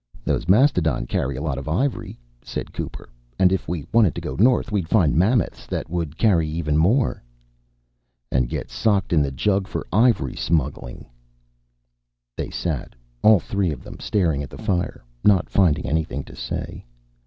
"Those 0.25 0.49
mastodon 0.49 1.05
carry 1.05 1.35
a 1.35 1.43
lot 1.43 1.59
of 1.59 1.69
ivory," 1.69 2.17
said 2.43 2.73
Cooper. 2.73 3.07
"And 3.37 3.51
if 3.51 3.67
we 3.67 3.85
wanted 3.93 4.15
to 4.15 4.21
go 4.21 4.33
north, 4.35 4.71
we'd 4.71 4.89
find 4.89 5.15
mammoths 5.15 5.67
that 5.67 5.91
would 5.91 6.17
carry 6.17 6.47
even 6.49 6.75
more...." 6.75 7.21
"And 8.31 8.49
get 8.49 8.71
socked 8.71 9.13
into 9.13 9.29
the 9.29 9.35
jug 9.37 9.67
for 9.67 9.85
ivory 9.93 10.35
smuggling?" 10.35 11.05
They 12.35 12.49
sat, 12.49 12.95
all 13.21 13.39
three 13.39 13.69
of 13.69 13.83
them, 13.83 13.99
staring 13.99 14.41
at 14.41 14.49
the 14.49 14.57
fire, 14.57 15.03
not 15.23 15.51
finding 15.51 15.85
anything 15.85 16.23
to 16.23 16.35
say. 16.35 16.83